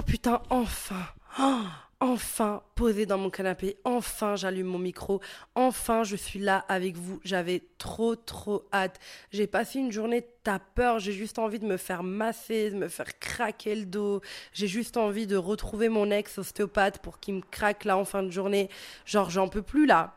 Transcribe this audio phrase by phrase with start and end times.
[0.00, 1.06] Oh putain, enfin.
[2.02, 3.76] Enfin posé dans mon canapé.
[3.84, 5.20] Enfin j'allume mon micro.
[5.54, 7.20] Enfin je suis là avec vous.
[7.22, 8.98] J'avais trop trop hâte.
[9.30, 11.00] J'ai passé une journée t'as peur.
[11.00, 14.22] J'ai juste envie de me faire masser, de me faire craquer le dos.
[14.54, 18.22] J'ai juste envie de retrouver mon ex ostéopathe pour qu'il me craque là en fin
[18.22, 18.70] de journée.
[19.04, 20.14] Genre j'en peux plus là.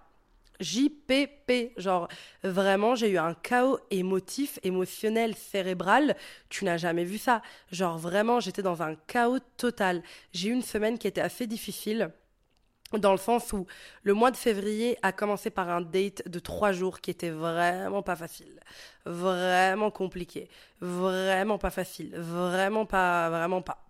[0.63, 1.73] JPP.
[1.77, 2.07] Genre,
[2.43, 6.15] vraiment, j'ai eu un chaos émotif, émotionnel, cérébral.
[6.49, 7.41] Tu n'as jamais vu ça.
[7.71, 10.01] Genre, vraiment, j'étais dans un chaos total.
[10.31, 12.11] J'ai eu une semaine qui était assez difficile
[12.99, 13.65] dans le sens où
[14.03, 18.01] le mois de février a commencé par un date de trois jours qui était vraiment
[18.01, 18.59] pas facile,
[19.05, 20.49] vraiment compliqué,
[20.81, 23.83] vraiment pas facile, vraiment pas, vraiment pas.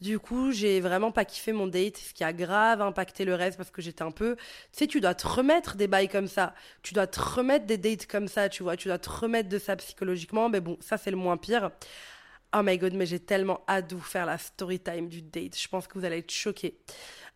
[0.00, 3.56] Du coup, j'ai vraiment pas kiffé mon date, ce qui a grave impacté le reste
[3.56, 6.54] parce que j'étais un peu, tu sais, tu dois te remettre des bails comme ça,
[6.82, 9.58] tu dois te remettre des dates comme ça, tu vois, tu dois te remettre de
[9.58, 11.70] ça psychologiquement, mais bon, ça c'est le moins pire.
[12.56, 15.58] Oh my god, mais j'ai tellement hâte de vous faire la story time du date.
[15.58, 16.78] Je pense que vous allez être choqués.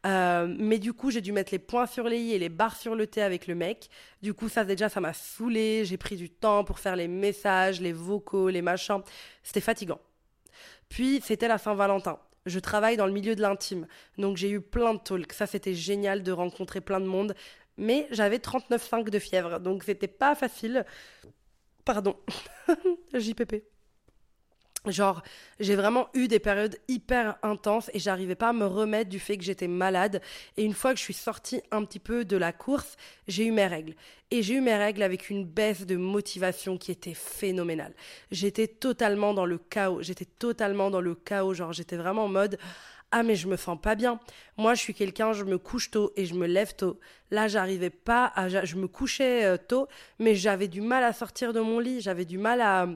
[0.07, 2.77] Euh, mais du coup, j'ai dû mettre les points sur les i et les barres
[2.77, 3.89] sur le t avec le mec.
[4.23, 5.85] Du coup, ça déjà, ça m'a saoulé.
[5.85, 9.03] J'ai pris du temps pour faire les messages, les vocaux, les machins.
[9.43, 10.01] C'était fatigant.
[10.89, 12.19] Puis, c'était la Saint-Valentin.
[12.47, 13.87] Je travaille dans le milieu de l'intime.
[14.17, 15.33] Donc, j'ai eu plein de talks.
[15.33, 17.35] Ça, c'était génial de rencontrer plein de monde.
[17.77, 19.61] Mais j'avais 39,5 de fièvre.
[19.61, 20.85] Donc, c'était pas facile.
[21.85, 22.17] Pardon.
[23.15, 23.65] JPP.
[24.87, 25.23] Genre,
[25.59, 29.37] j'ai vraiment eu des périodes hyper intenses et j'arrivais pas à me remettre du fait
[29.37, 30.23] que j'étais malade.
[30.57, 33.51] Et une fois que je suis sortie un petit peu de la course, j'ai eu
[33.51, 33.95] mes règles.
[34.31, 37.95] Et j'ai eu mes règles avec une baisse de motivation qui était phénoménale.
[38.31, 40.03] J'étais totalement dans le chaos.
[40.03, 41.55] J'étais totalement dans le chaos.
[41.55, 42.59] Genre, j'étais vraiment en mode.
[43.11, 44.21] Ah mais je me sens pas bien.
[44.59, 47.01] Moi je suis quelqu'un, je me couche tôt et je me lève tôt.
[47.31, 48.49] Là j'arrivais pas à...
[48.49, 52.27] Je me couchais euh, tôt, mais j'avais du mal à sortir de mon lit, j'avais
[52.27, 52.87] du mal à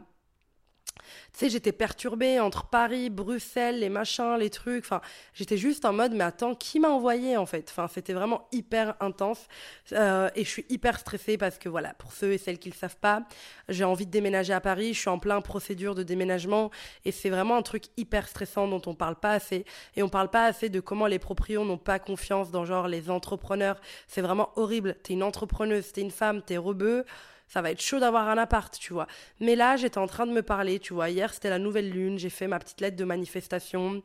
[1.32, 4.84] tu sais, j'étais perturbée entre Paris, Bruxelles, les machins, les trucs.
[4.84, 5.00] Enfin,
[5.34, 7.68] j'étais juste en mode, mais attends, qui m'a envoyé en fait?
[7.70, 9.46] Enfin, c'était vraiment hyper intense.
[9.92, 12.74] Euh, et je suis hyper stressée parce que voilà, pour ceux et celles qui ne
[12.74, 13.22] le savent pas,
[13.68, 14.94] j'ai envie de déménager à Paris.
[14.94, 16.70] Je suis en plein procédure de déménagement.
[17.04, 19.64] Et c'est vraiment un truc hyper stressant dont on parle pas assez.
[19.96, 23.10] Et on parle pas assez de comment les proprios n'ont pas confiance dans genre les
[23.10, 23.80] entrepreneurs.
[24.06, 24.96] C'est vraiment horrible.
[25.02, 27.04] T'es une entrepreneuse, t'es une femme, t'es rebeu
[27.52, 29.06] ça va être chaud d'avoir un appart, tu vois.
[29.38, 31.10] Mais là, j'étais en train de me parler, tu vois.
[31.10, 34.02] Hier, c'était la nouvelle lune, j'ai fait ma petite lettre de manifestation.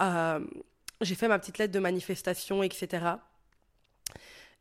[0.00, 0.38] Euh,
[1.00, 3.04] j'ai fait ma petite lettre de manifestation, etc.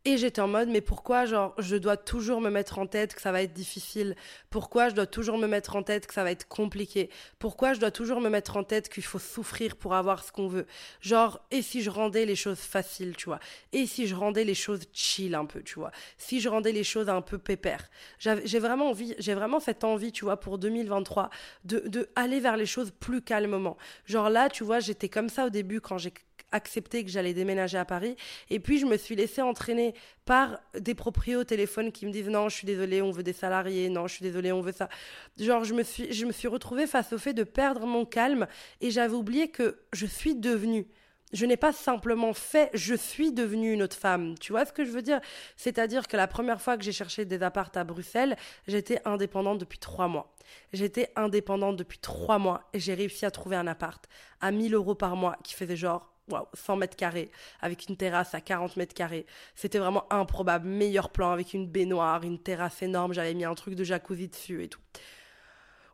[0.08, 3.22] Et j'étais en mode, mais pourquoi, genre, je dois toujours me mettre en tête que
[3.22, 4.16] ça va être difficile?
[4.52, 7.10] Pourquoi je dois toujours me mettre en tête que ça va être compliqué?
[7.40, 10.48] Pourquoi je dois toujours me mettre en tête qu'il faut souffrir pour avoir ce qu'on
[10.48, 10.68] veut?
[11.02, 13.40] Genre, et si je rendais les choses faciles, tu vois?
[13.74, 15.90] Et si je rendais les choses chill un peu, tu vois?
[16.20, 17.90] Si je rendais les choses un peu pépères
[18.20, 21.32] J'ai vraiment envie, j'ai vraiment cette envie, tu vois, pour 2023,
[21.64, 23.76] de, de aller vers les choses plus calmement.
[24.06, 26.14] Genre là, tu vois, j'étais comme ça au début quand j'ai
[26.56, 28.16] accepté que j'allais déménager à Paris.
[28.50, 29.94] Et puis, je me suis laissée entraîner
[30.26, 33.34] par des proprios au téléphone qui me disent non, je suis désolée, on veut des
[33.34, 34.90] salariés, non, je suis désolée, on veut ça.
[35.38, 38.48] Genre, je me suis, je me suis retrouvée face au fait de perdre mon calme
[38.82, 40.88] et j'avais oublié que je suis devenue.
[41.34, 44.38] Je n'ai pas simplement fait, je suis devenue une autre femme.
[44.40, 45.20] Tu vois ce que je veux dire?
[45.58, 49.80] C'est-à-dire que la première fois que j'ai cherché des appartes à Bruxelles, j'étais indépendante depuis
[49.80, 50.34] trois mois.
[50.72, 54.08] J'étais indépendante depuis trois mois et j'ai réussi à trouver un appart
[54.40, 57.30] à 1000 euros par mois qui faisait genre Wow, 100 mètres carrés,
[57.62, 59.28] avec une terrasse à 40 mètres carrés.
[59.54, 60.68] C'était vraiment improbable.
[60.68, 63.14] Meilleur plan avec une baignoire, une terrasse énorme.
[63.14, 64.82] J'avais mis un truc de jacuzzi dessus et tout.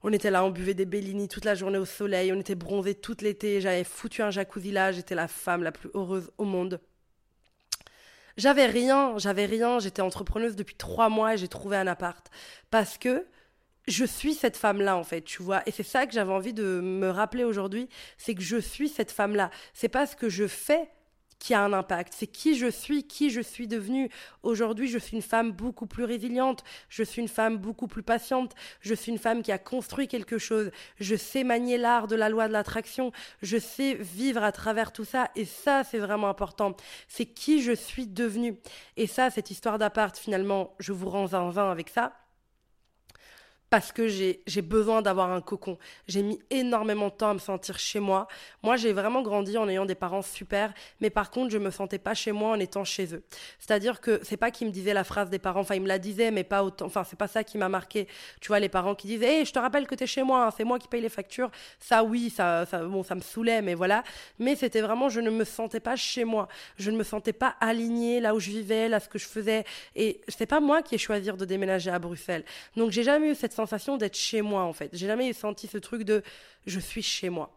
[0.03, 2.95] On était là, on buvait des Bellini toute la journée au soleil, on était bronzés
[2.95, 3.59] tout l'été.
[3.59, 6.79] J'avais foutu un jacuzzi là, j'étais la femme la plus heureuse au monde.
[8.37, 9.79] J'avais rien, j'avais rien.
[9.79, 12.25] J'étais entrepreneuse depuis trois mois et j'ai trouvé un appart.
[12.69, 13.25] Parce que
[13.87, 15.63] je suis cette femme-là, en fait, tu vois.
[15.65, 19.11] Et c'est ça que j'avais envie de me rappeler aujourd'hui, c'est que je suis cette
[19.11, 19.49] femme-là.
[19.73, 20.89] C'est pas ce que je fais
[21.41, 22.13] qui a un impact.
[22.15, 24.09] C'est qui je suis, qui je suis devenue.
[24.43, 26.63] Aujourd'hui, je suis une femme beaucoup plus résiliente.
[26.87, 28.53] Je suis une femme beaucoup plus patiente.
[28.79, 30.69] Je suis une femme qui a construit quelque chose.
[30.99, 33.11] Je sais manier l'art de la loi de l'attraction.
[33.41, 35.31] Je sais vivre à travers tout ça.
[35.35, 36.75] Et ça, c'est vraiment important.
[37.07, 38.55] C'est qui je suis devenue.
[38.95, 42.13] Et ça, cette histoire d'appart, finalement, je vous rends un vin avec ça
[43.71, 45.77] parce que j'ai besoin d'avoir un cocon.
[46.05, 48.27] J'ai mis énormément de temps à me sentir chez moi.
[48.63, 51.97] Moi, j'ai vraiment grandi en ayant des parents super, mais par contre, je me sentais
[51.97, 53.23] pas chez moi en étant chez eux.
[53.59, 55.99] C'est-à-dire que c'est pas qu'ils me disaient la phrase des parents, enfin, ils me la
[55.99, 56.87] disaient, mais pas autant.
[56.87, 58.09] Enfin, c'est pas ça qui m'a marqué.
[58.41, 60.47] Tu vois, les parents qui disaient, hé, je te rappelle que tu es chez moi,
[60.47, 61.49] hein, c'est moi qui paye les factures.
[61.79, 64.03] Ça, oui, ça, ça, bon, ça me saoulait, mais voilà.
[64.37, 66.49] Mais c'était vraiment, je ne me sentais pas chez moi.
[66.77, 69.63] Je ne me sentais pas alignée là où je vivais, là ce que je faisais.
[69.95, 72.43] Et c'est pas moi qui ai choisi de déménager à Bruxelles.
[72.75, 74.89] Donc, j'ai jamais eu cette sensation d'être chez moi en fait.
[74.93, 76.23] J'ai jamais senti ce truc de
[76.65, 77.51] je suis chez moi.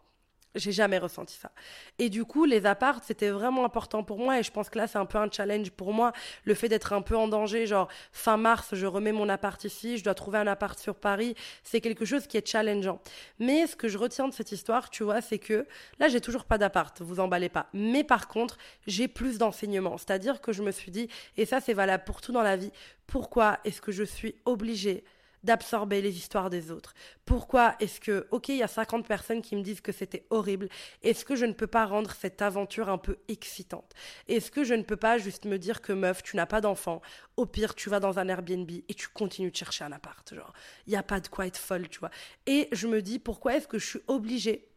[0.55, 1.51] J'ai jamais ressenti ça.
[1.99, 4.39] Et du coup, les apparts, c'était vraiment important pour moi.
[4.39, 6.13] Et je pense que là, c'est un peu un challenge pour moi.
[6.45, 9.97] Le fait d'être un peu en danger, genre fin mars, je remets mon appart ici,
[9.97, 11.35] je dois trouver un appart sur Paris.
[11.63, 13.01] C'est quelque chose qui est challengeant.
[13.37, 15.67] Mais ce que je retiens de cette histoire, tu vois, c'est que
[15.99, 17.01] là, j'ai toujours pas d'appart.
[17.01, 17.67] Vous emballez pas.
[17.73, 18.57] Mais par contre,
[18.87, 19.97] j'ai plus d'enseignements.
[19.97, 22.71] C'est-à-dire que je me suis dit, et ça, c'est valable pour tout dans la vie.
[23.07, 25.03] Pourquoi est-ce que je suis obligée
[25.45, 26.93] d'absorber les histoires des autres.
[27.23, 30.67] Pourquoi est-ce que, ok, il y a 50 personnes qui me disent que c'était horrible,
[31.03, 33.93] est-ce que je ne peux pas rendre cette aventure un peu excitante?
[34.27, 37.01] Est-ce que je ne peux pas juste me dire que meuf, tu n'as pas d'enfant,
[37.37, 40.53] au pire, tu vas dans un Airbnb et tu continues de chercher un appart, genre,
[40.87, 42.11] il n'y a pas de quoi être folle, tu vois.
[42.47, 44.67] Et je me dis, pourquoi est-ce que je suis obligée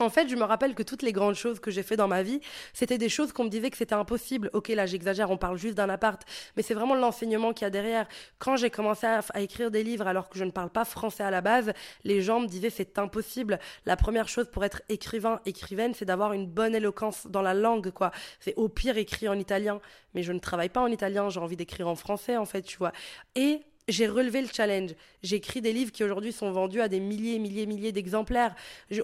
[0.00, 2.22] en fait, je me rappelle que toutes les grandes choses que j'ai fait dans ma
[2.22, 2.40] vie,
[2.72, 4.50] c'était des choses qu'on me disait que c'était impossible.
[4.52, 6.20] Ok, là j'exagère, on parle juste d'un appart,
[6.56, 8.06] mais c'est vraiment l'enseignement qu'il y a derrière.
[8.38, 11.30] Quand j'ai commencé à, écrire des livres alors que je ne parle pas français à
[11.30, 13.58] la base, les gens me disaient c'est impossible.
[13.86, 17.90] La première chose pour être écrivain, écrivaine, c'est d'avoir une bonne éloquence dans la langue,
[17.90, 18.10] quoi.
[18.40, 19.80] C'est au pire écrit en italien,
[20.14, 22.78] mais je ne travaille pas en italien, j'ai envie d'écrire en français en fait, tu
[22.78, 22.92] vois.
[23.36, 24.94] Et j'ai relevé le challenge.
[25.22, 28.54] J'ai écrit des livres qui aujourd'hui sont vendus à des milliers, milliers, milliers d'exemplaires.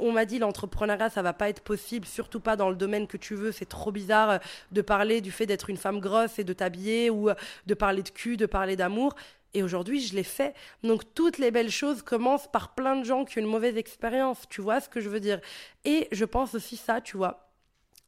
[0.00, 3.16] On m'a dit l'entrepreneuriat, ça va pas être possible, surtout pas dans le domaine que
[3.16, 3.52] tu veux.
[3.52, 4.38] C'est trop bizarre euh,
[4.72, 7.34] de parler du fait d'être une femme grosse et de t'habiller ou euh,
[7.66, 9.14] de parler de cul, de parler d'amour.
[9.52, 10.54] Et aujourd'hui, je l'ai fait.
[10.82, 14.42] Donc, toutes les belles choses commencent par plein de gens qui ont une mauvaise expérience.
[14.48, 15.40] Tu vois ce que je veux dire?
[15.84, 17.49] Et je pense aussi ça, tu vois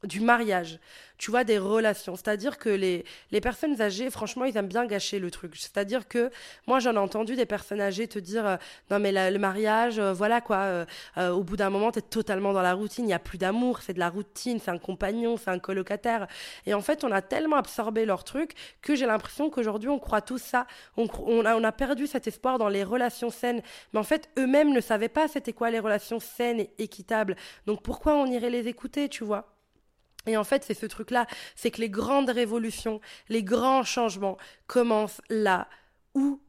[0.05, 0.79] du mariage,
[1.19, 2.17] tu vois, des relations.
[2.17, 5.55] C'est-à-dire que les, les personnes âgées, franchement, ils aiment bien gâcher le truc.
[5.57, 6.31] C'est-à-dire que
[6.67, 8.57] moi, j'en ai entendu des personnes âgées te dire euh,
[8.91, 10.85] non, mais le mariage, euh, voilà quoi,
[11.17, 13.39] euh, au bout d'un moment, tu es totalement dans la routine, il n'y a plus
[13.39, 16.27] d'amour, c'est de la routine, c'est un compagnon, c'est un colocataire.
[16.67, 20.23] Et en fait, on a tellement absorbé leur truc que j'ai l'impression qu'aujourd'hui, on croit
[20.23, 20.67] tout ça.
[20.97, 23.63] On, on, a, on a perdu cet espoir dans les relations saines.
[23.93, 27.37] Mais en fait, eux-mêmes ne savaient pas c'était quoi les relations saines et équitables.
[27.67, 29.53] Donc pourquoi on irait les écouter, tu vois?
[30.27, 31.27] Et en fait, c'est ce truc-là,
[31.57, 35.69] c'est que les grandes révolutions, les grands changements commencent là
[36.15, 36.41] où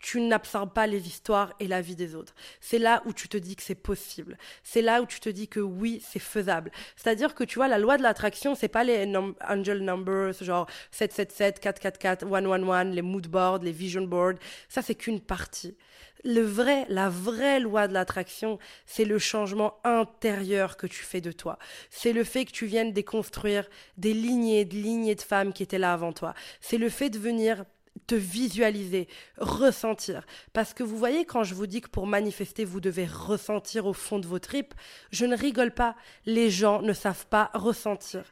[0.00, 2.34] tu n'absorbes pas les histoires et la vie des autres.
[2.60, 4.38] C'est là où tu te dis que c'est possible.
[4.62, 6.70] C'est là où tu te dis que oui, c'est faisable.
[6.96, 9.12] C'est-à-dire que tu vois, la loi de l'attraction, c'est pas les
[9.46, 14.38] angel numbers, genre 777, 444, 111, les mood boards, les vision boards.
[14.68, 15.76] Ça, c'est qu'une partie.
[16.24, 21.32] Le vrai, la vraie loi de l'attraction, c'est le changement intérieur que tu fais de
[21.32, 21.58] toi.
[21.88, 25.78] C'est le fait que tu viennes déconstruire des lignées, de lignées de femmes qui étaient
[25.78, 26.34] là avant toi.
[26.60, 27.64] C'est le fait de venir
[28.10, 29.06] te visualiser,
[29.38, 30.26] ressentir.
[30.52, 33.92] Parce que vous voyez, quand je vous dis que pour manifester, vous devez ressentir au
[33.92, 34.74] fond de vos tripes,
[35.12, 35.94] je ne rigole pas.
[36.26, 38.24] Les gens ne savent pas ressentir.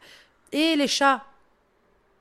[0.50, 1.25] Et les chats,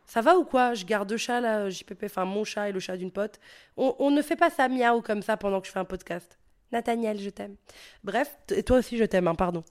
[0.05, 0.75] ça va ou quoi?
[0.75, 3.39] Je garde deux chats là, JPP, enfin mon chat et le chat d'une pote.
[3.75, 6.37] On, ne fait pas ça miaou comme ça pendant que je fais un podcast.
[6.71, 7.55] Nathaniel, je t'aime.
[8.03, 9.63] Bref, et toi aussi je t'aime, hein, pardon.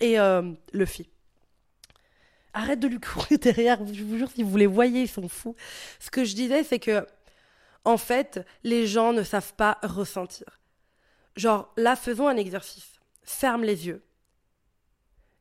[0.00, 0.42] Et euh,
[0.72, 1.08] Luffy.
[2.52, 5.54] Arrête de lui courir derrière, je vous jure, si vous les voyez, ils sont fous.
[6.00, 7.06] Ce que je disais, c'est que,
[7.84, 10.60] en fait, les gens ne savent pas ressentir.
[11.36, 13.00] Genre, là, faisons un exercice.
[13.22, 14.02] Ferme les yeux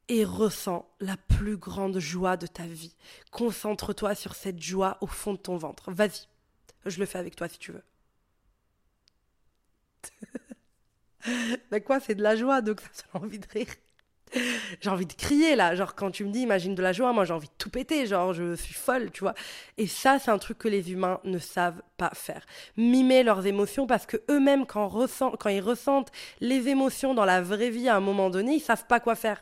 [0.10, 2.96] et ressens la plus grande joie de ta vie.
[3.32, 5.92] Concentre-toi sur cette joie au fond de ton ventre.
[5.92, 6.28] Vas-y,
[6.86, 7.84] je le fais avec toi si tu veux.
[11.86, 13.68] Quoi, c'est de la joie, donc ça j'ai envie de rire.
[14.82, 17.26] j'ai envie de crier là, genre quand tu me dis imagine de la joie, moi
[17.26, 19.34] j'ai envie de tout péter, genre je suis folle, tu vois.
[19.78, 22.46] Et ça c'est un truc que les humains ne savent pas faire.
[22.78, 24.90] Mimer leurs émotions parce que eux-mêmes quand,
[25.50, 29.00] ils ressentent les émotions dans la vraie vie à un moment donné, ils savent pas
[29.00, 29.42] quoi faire.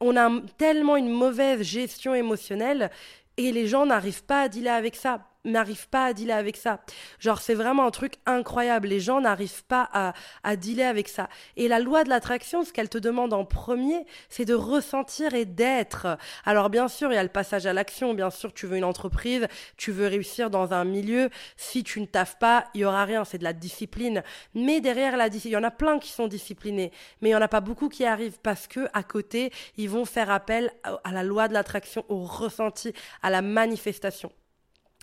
[0.00, 2.90] On a tellement une mauvaise gestion émotionnelle
[3.36, 5.20] et les gens n'arrivent pas à dealer avec ça
[5.50, 6.80] n'arrivent pas à dealer avec ça.
[7.18, 8.88] Genre, c'est vraiment un truc incroyable.
[8.88, 10.12] Les gens n'arrivent pas à,
[10.42, 11.28] à dealer avec ça.
[11.56, 15.44] Et la loi de l'attraction, ce qu'elle te demande en premier, c'est de ressentir et
[15.44, 16.18] d'être.
[16.44, 18.14] Alors, bien sûr, il y a le passage à l'action.
[18.14, 21.30] Bien sûr, tu veux une entreprise, tu veux réussir dans un milieu.
[21.56, 23.24] Si tu ne taffes pas, il y aura rien.
[23.24, 24.22] C'est de la discipline.
[24.54, 26.92] Mais derrière la discipline, il y en a plein qui sont disciplinés.
[27.20, 30.04] Mais il y en a pas beaucoup qui arrivent parce que, à côté, ils vont
[30.04, 30.70] faire appel
[31.04, 34.32] à la loi de l'attraction, au ressenti, à la manifestation.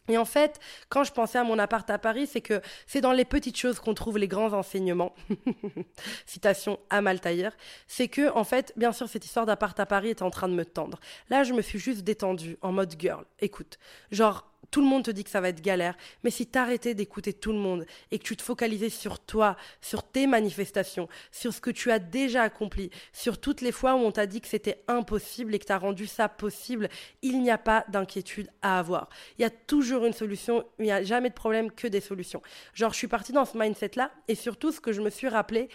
[0.07, 0.59] Et en fait,
[0.89, 3.79] quand je pensais à mon appart à Paris, c'est que c'est dans les petites choses
[3.79, 5.13] qu'on trouve les grands enseignements.
[6.25, 7.51] Citation à Maltaïr.
[7.87, 10.53] C'est que, en fait, bien sûr, cette histoire d'appart à Paris était en train de
[10.53, 10.99] me tendre.
[11.29, 13.25] Là, je me suis juste détendue en mode girl.
[13.39, 13.79] Écoute,
[14.11, 17.33] genre, tout le monde te dit que ça va être galère, mais si t'arrêtais d'écouter
[17.33, 21.61] tout le monde et que tu te focalisais sur toi, sur tes manifestations, sur ce
[21.61, 24.83] que tu as déjà accompli, sur toutes les fois où on t'a dit que c'était
[24.87, 26.89] impossible et que tu as rendu ça possible,
[27.21, 29.09] il n'y a pas d'inquiétude à avoir.
[29.37, 32.41] Il y a toujours une solution, il n'y a jamais de problème que des solutions.
[32.73, 35.69] Genre, je suis partie dans ce mindset-là et surtout ce que je me suis rappelé,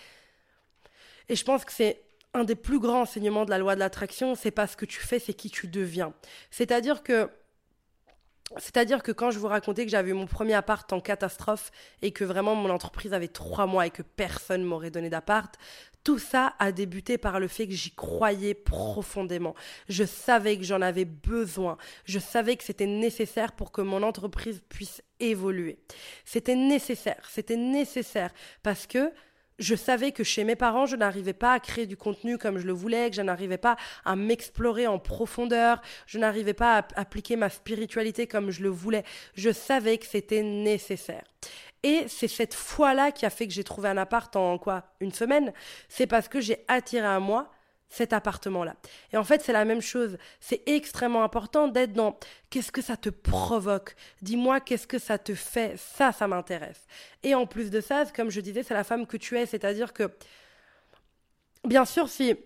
[1.29, 2.03] et je pense que c'est
[2.35, 5.01] un des plus grands enseignements de la loi de l'attraction, c'est pas ce que tu
[5.01, 6.13] fais, c'est qui tu deviens.
[6.51, 7.29] C'est-à-dire que
[8.57, 11.71] c'est-à-dire que quand je vous racontais que j'avais mon premier appart en catastrophe
[12.03, 15.57] et que vraiment mon entreprise avait trois mois et que personne m'aurait donné d'appart,
[16.03, 19.55] tout ça a débuté par le fait que j'y croyais profondément.
[19.89, 21.77] Je savais que j'en avais besoin.
[22.05, 25.79] Je savais que c'était nécessaire pour que mon entreprise puisse évoluer.
[26.25, 27.23] C'était nécessaire.
[27.29, 29.13] C'était nécessaire parce que
[29.61, 32.67] je savais que chez mes parents, je n'arrivais pas à créer du contenu comme je
[32.67, 37.37] le voulais, que je n'arrivais pas à m'explorer en profondeur, je n'arrivais pas à appliquer
[37.37, 39.05] ma spiritualité comme je le voulais.
[39.35, 41.25] Je savais que c'était nécessaire.
[41.83, 44.85] Et c'est cette foi-là qui a fait que j'ai trouvé un appart en quoi?
[45.01, 45.53] Une semaine.
[45.89, 47.51] C'est parce que j'ai attiré à moi
[47.91, 48.77] cet appartement-là.
[49.13, 50.17] Et en fait, c'est la même chose.
[50.39, 52.19] C'est extrêmement important d'être dans
[52.49, 53.97] qu'est-ce que ça te provoque?
[54.23, 55.77] Dis-moi qu'est-ce que ça te fait?
[55.77, 56.87] Ça, ça m'intéresse.
[57.23, 59.45] Et en plus de ça, comme je disais, c'est la femme que tu es.
[59.45, 60.11] C'est-à-dire que,
[61.65, 62.37] bien sûr, si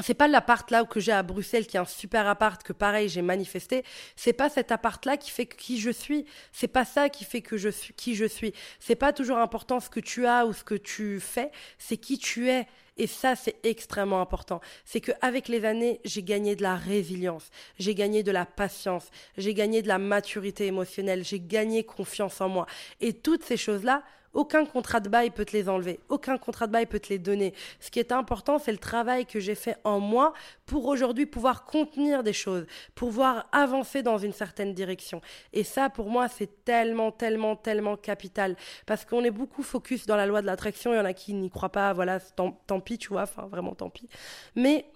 [0.00, 3.08] c'est pas l'appart là que j'ai à Bruxelles qui est un super appart que pareil
[3.08, 3.84] j'ai manifesté.
[4.16, 6.24] C'est pas cet appart là qui fait qui je suis.
[6.52, 8.52] C'est pas ça qui fait que je suis qui je suis.
[8.78, 11.50] C'est pas toujours important ce que tu as ou ce que tu fais.
[11.78, 12.66] C'est qui tu es.
[13.00, 14.60] Et ça, c'est extrêmement important.
[14.84, 19.54] C'est qu'avec les années, j'ai gagné de la résilience, j'ai gagné de la patience, j'ai
[19.54, 22.66] gagné de la maturité émotionnelle, j'ai gagné confiance en moi.
[23.00, 24.02] Et toutes ces choses-là,
[24.38, 25.98] aucun contrat de bail peut te les enlever.
[26.08, 27.52] Aucun contrat de bail peut te les donner.
[27.80, 30.32] Ce qui est important, c'est le travail que j'ai fait en moi
[30.64, 32.64] pour aujourd'hui pouvoir contenir des choses,
[32.94, 35.20] pouvoir avancer dans une certaine direction.
[35.52, 38.54] Et ça, pour moi, c'est tellement, tellement, tellement capital.
[38.86, 40.92] Parce qu'on est beaucoup focus dans la loi de l'attraction.
[40.92, 41.92] Il y en a qui n'y croient pas.
[41.92, 43.22] Voilà, tant, tant pis, tu vois.
[43.22, 44.08] Enfin, vraiment tant pis.
[44.54, 44.86] Mais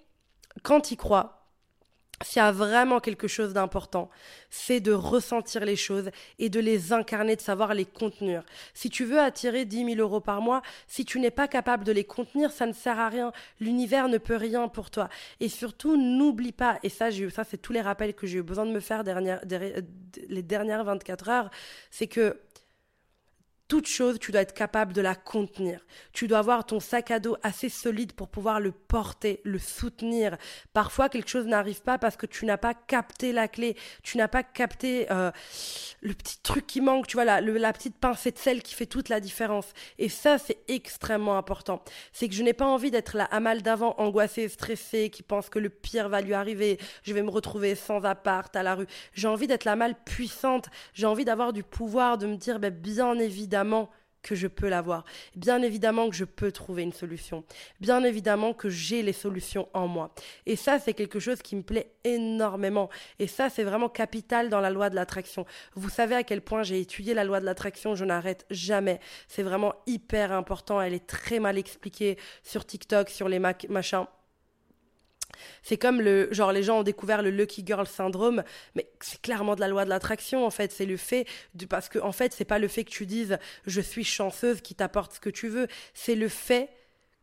[0.63, 1.42] quand ils croient,
[2.21, 4.09] s'il y a vraiment quelque chose d'important,
[4.49, 8.43] c'est de ressentir les choses et de les incarner, de savoir les contenir.
[8.73, 11.91] Si tu veux attirer 10 000 euros par mois, si tu n'es pas capable de
[11.91, 13.31] les contenir, ça ne sert à rien.
[13.59, 15.09] L'univers ne peut rien pour toi.
[15.39, 18.65] Et surtout, n'oublie pas, et ça, ça c'est tous les rappels que j'ai eu besoin
[18.65, 21.49] de me faire les dernières 24 heures,
[21.89, 22.37] c'est que
[23.67, 25.79] toute chose, tu dois être capable de la contenir.
[26.11, 30.37] Tu dois avoir ton sac à dos assez solide pour pouvoir le porter, le soutenir.
[30.73, 34.27] Parfois, quelque chose n'arrive pas parce que tu n'as pas capté la clé, tu n'as
[34.27, 35.31] pas capté euh,
[36.01, 38.85] le petit truc qui manque, tu vois, la, la petite pincée de sel qui fait
[38.85, 39.73] toute la différence.
[39.97, 41.81] Et ça, c'est extrêmement important.
[42.11, 45.59] C'est que je n'ai pas envie d'être la mal d'avant, angoissée, stressée, qui pense que
[45.59, 48.87] le pire va lui arriver, je vais me retrouver sans appart à la rue.
[49.13, 52.73] J'ai envie d'être la mal puissante, j'ai envie d'avoir du pouvoir, de me dire, ben,
[52.73, 53.52] bien évidemment,
[54.23, 55.03] que je peux l'avoir.
[55.35, 57.43] Bien évidemment que je peux trouver une solution.
[57.79, 60.13] Bien évidemment que j'ai les solutions en moi.
[60.45, 62.89] Et ça, c'est quelque chose qui me plaît énormément.
[63.19, 65.45] Et ça, c'est vraiment capital dans la loi de l'attraction.
[65.75, 68.99] Vous savez à quel point j'ai étudié la loi de l'attraction, je n'arrête jamais.
[69.27, 70.81] C'est vraiment hyper important.
[70.81, 74.05] Elle est très mal expliquée sur TikTok, sur les machins.
[75.61, 78.43] C'est comme le genre les gens ont découvert le lucky girl syndrome,
[78.75, 80.71] mais c'est clairement de la loi de l'attraction en fait.
[80.71, 81.25] C'est le fait
[81.69, 84.75] parce que en fait c'est pas le fait que tu dises je suis chanceuse qui
[84.75, 86.69] t'apporte ce que tu veux, c'est le fait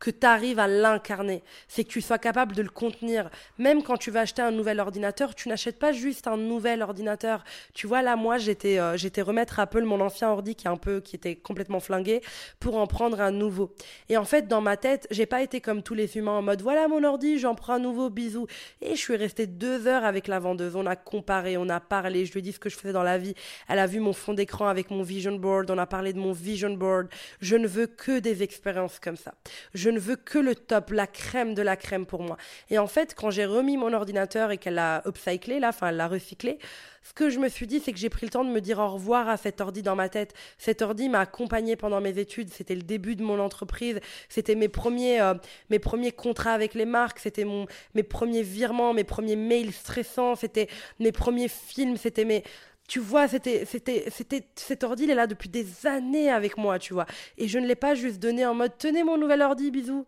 [0.01, 3.29] que tu arrives à l'incarner, c'est que tu sois capable de le contenir.
[3.59, 7.43] Même quand tu vas acheter un nouvel ordinateur, tu n'achètes pas juste un nouvel ordinateur.
[7.75, 10.77] Tu vois là, moi j'étais euh, j'étais remettre Apple mon ancien ordi qui est un
[10.77, 12.21] peu qui était complètement flingué
[12.59, 13.75] pour en prendre un nouveau.
[14.09, 16.63] Et en fait dans ma tête, j'ai pas été comme tous les humains en mode
[16.63, 18.47] voilà mon ordi, j'en prends un nouveau, bisous.
[18.81, 20.75] Et je suis restée deux heures avec la vendeuse.
[20.75, 22.25] On a comparé, on a parlé.
[22.25, 23.35] Je lui ai dit ce que je faisais dans la vie.
[23.67, 25.69] Elle a vu mon fond d'écran avec mon vision board.
[25.69, 27.07] On a parlé de mon vision board.
[27.39, 29.35] Je ne veux que des expériences comme ça.
[29.75, 32.37] Je ne veux que le top, la crème de la crème pour moi.
[32.69, 35.97] Et en fait, quand j'ai remis mon ordinateur et qu'elle l'a upcyclé, là, enfin, elle
[35.97, 36.59] l'a recyclé,
[37.03, 38.77] ce que je me suis dit, c'est que j'ai pris le temps de me dire
[38.77, 40.33] au revoir à cet ordi dans ma tête.
[40.59, 42.49] Cet ordi m'a accompagné pendant mes études.
[42.53, 43.99] C'était le début de mon entreprise.
[44.29, 45.33] C'était mes premiers, euh,
[45.71, 47.17] mes premiers contrats avec les marques.
[47.17, 50.35] C'était mon, mes premiers virements, mes premiers mails stressants.
[50.35, 50.67] C'était
[50.99, 51.97] mes premiers films.
[51.97, 52.43] C'était mes,
[52.91, 56.77] tu vois, c'était, c'était, c'était, cet ordi, il est là depuis des années avec moi,
[56.77, 57.05] tu vois.
[57.37, 60.05] Et je ne l'ai pas juste donné en mode, tenez mon nouvel ordi, bisous.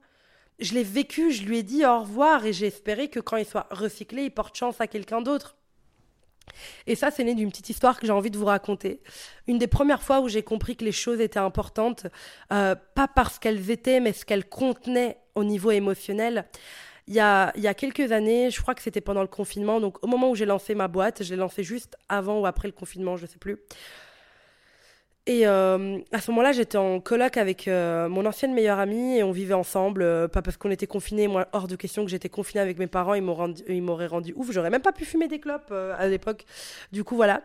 [0.59, 3.45] Je l'ai vécu, je lui ai dit au revoir et j'ai espéré que quand il
[3.45, 5.55] soit recyclé, il porte chance à quelqu'un d'autre.
[6.85, 8.99] Et ça, c'est né d'une petite histoire que j'ai envie de vous raconter.
[9.47, 12.07] Une des premières fois où j'ai compris que les choses étaient importantes,
[12.51, 16.49] euh, pas parce qu'elles étaient, mais ce qu'elles contenaient au niveau émotionnel
[17.07, 20.03] il y a, y a quelques années, je crois que c'était pendant le confinement, donc
[20.03, 22.73] au moment où j'ai lancé ma boîte, je l'ai lancée juste avant ou après le
[22.73, 23.57] confinement, je ne sais plus.
[25.25, 29.23] Et euh, à ce moment-là, j'étais en coloc avec euh, mon ancienne meilleure amie et
[29.23, 30.01] on vivait ensemble.
[30.01, 32.87] euh, pas parce qu'on était confinés, moi, hors de question que j'étais confinée avec mes
[32.87, 34.51] parents, ils m'auraient rendu, rendu ouf.
[34.51, 36.43] J'aurais même pas pu fumer des clopes à l'époque.
[36.91, 37.41] Du coup, voilà.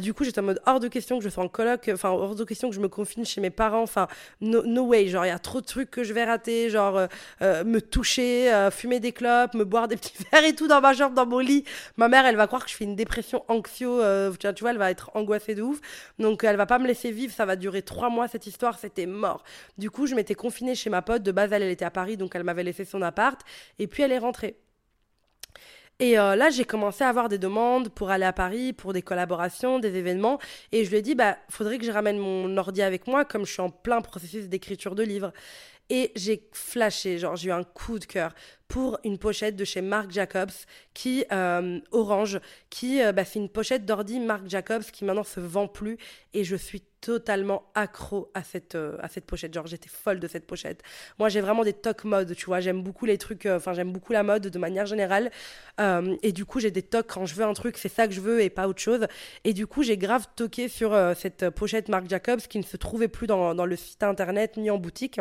[0.00, 2.34] Du coup, j'étais en mode hors de question que je sois en coloc, enfin, hors
[2.34, 3.82] de question que je me confine chez mes parents.
[3.82, 4.06] Enfin,
[4.42, 5.08] no, way.
[5.08, 6.68] Genre, il y a trop de trucs que je vais rater.
[6.68, 7.08] Genre,
[7.40, 11.14] me toucher, fumer des clopes, me boire des petits verres et tout dans ma chambre,
[11.14, 11.64] dans mon lit.
[11.96, 14.02] Ma mère, elle va croire que je fais une dépression anxio.
[14.38, 15.80] tu vois, elle va être angoissée de ouf.
[16.18, 17.32] Donc, elle va pas me laisser vivre.
[17.32, 18.78] Ça va durer trois mois, cette histoire.
[18.78, 19.42] C'était mort.
[19.78, 21.22] Du coup, je m'étais confinée chez ma pote.
[21.22, 23.40] De base, elle, elle était à Paris, donc elle m'avait laissé son appart.
[23.78, 24.56] Et puis, elle est rentrée.
[26.00, 29.02] Et euh, là, j'ai commencé à avoir des demandes pour aller à Paris, pour des
[29.02, 30.38] collaborations, des événements.
[30.70, 33.44] Et je lui ai dit, bah, faudrait que je ramène mon ordi avec moi, comme
[33.44, 35.32] je suis en plein processus d'écriture de livres.
[35.90, 38.34] Et j'ai flashé, genre j'ai eu un coup de cœur
[38.68, 40.52] pour une pochette de chez Marc Jacobs,
[40.92, 45.40] qui euh, orange, qui euh, bah, c'est une pochette d'ordi Marc Jacobs qui maintenant se
[45.40, 45.96] vend plus.
[46.34, 49.54] Et je suis totalement accro à cette euh, à cette pochette.
[49.54, 50.82] Genre j'étais folle de cette pochette.
[51.18, 52.60] Moi j'ai vraiment des tocs mode, tu vois.
[52.60, 55.30] J'aime beaucoup les trucs, euh, enfin j'aime beaucoup la mode de manière générale.
[55.80, 58.14] Euh, et du coup j'ai des tocs quand je veux un truc, c'est ça que
[58.14, 59.06] je veux et pas autre chose.
[59.44, 63.08] Et du coup j'ai grave toqué sur cette pochette Marc Jacobs qui ne se trouvait
[63.08, 65.20] plus dans, dans le site internet ni en boutique.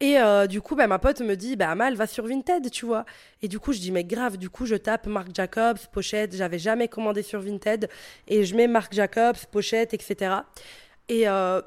[0.00, 2.84] Et euh, du coup, bah, ma pote me dit, bah, Amal, va sur Vinted, tu
[2.84, 3.04] vois.
[3.42, 6.58] Et du coup, je dis, mais grave, du coup, je tape Marc Jacobs, pochette, j'avais
[6.58, 7.88] jamais commandé sur Vinted,
[8.26, 10.34] et je mets Marc Jacobs, pochette, etc.
[11.08, 11.60] Et euh,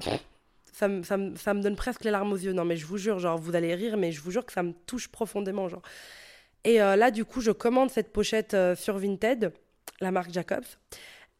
[0.73, 2.53] ça, me, ça, me, ça me donne presque les larmes aux yeux.
[2.53, 4.63] Non, mais je vous jure, genre, vous allez rire, mais je vous jure que ça
[4.63, 5.81] me touche profondément, genre.
[6.63, 9.53] Et euh, là, du coup, je commande cette pochette sur Vinted,
[10.01, 10.65] la marque Jacobs.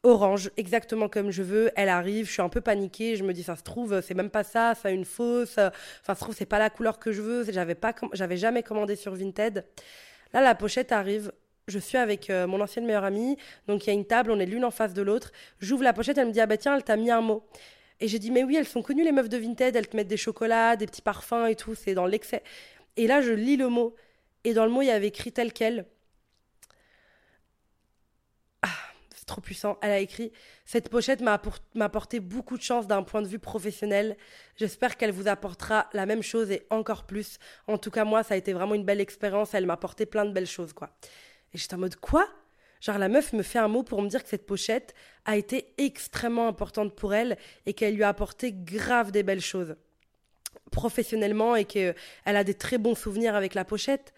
[0.04, 1.72] Orange, exactement comme je veux.
[1.76, 3.16] Elle arrive, je suis un peu paniquée.
[3.16, 5.58] Je me dis, ça se trouve, c'est même pas ça, ça une fausse.
[5.58, 5.72] Enfin,
[6.04, 7.52] ça se trouve, c'est pas la couleur que je veux.
[7.52, 9.66] J'avais pas, j'avais jamais commandé sur Vinted.
[10.34, 11.32] Là, la pochette arrive.
[11.68, 13.38] Je suis avec euh, mon ancienne meilleure amie.
[13.68, 15.32] Donc, il y a une table, on est l'une en face de l'autre.
[15.60, 17.46] J'ouvre la pochette, elle me dit, ah bah tiens, elle t'a mis un mot.
[18.00, 19.76] Et j'ai dit, mais oui, elles sont connues, les meufs de Vinted.
[19.76, 21.76] Elles te mettent des chocolats, des petits parfums et tout.
[21.76, 22.44] C'est dans l'excès.
[22.96, 23.96] Et là, je lis le mot.
[24.44, 25.86] Et dans le mot, il y avait écrit tel quel.
[29.16, 29.78] C'est trop puissant.
[29.82, 30.32] Elle a écrit
[30.66, 34.18] Cette pochette m'a appor- m'a apporté beaucoup de chance d'un point de vue professionnel.
[34.56, 37.38] J'espère qu'elle vous apportera la même chose et encore plus.
[37.68, 39.54] En tout cas, moi, ça a été vraiment une belle expérience.
[39.54, 40.90] Elle m'a apporté plein de belles choses, quoi.
[41.54, 42.28] Et j'étais en mode Quoi?
[42.82, 44.94] Genre, la meuf me fait un mot pour me dire que cette pochette
[45.26, 49.76] a été extrêmement importante pour elle et qu'elle lui a apporté grave des belles choses
[50.72, 54.14] professionnellement et qu'elle a des très bons souvenirs avec la pochette.